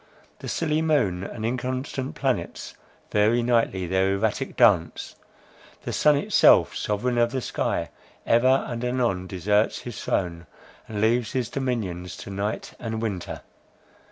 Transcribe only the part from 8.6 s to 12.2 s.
and anon deserts his throne, and leaves his dominion